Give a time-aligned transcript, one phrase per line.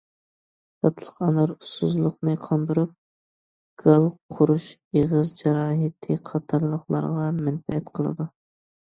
[0.85, 2.97] تاتلىق ئانار ئۇسسۇزلۇقنى قاندۇرۇپ،
[3.85, 8.33] گال قۇرۇش، ئېغىز جاراھىتى قاتارلىقلارغا مەنپەئەت قىلىدۇ.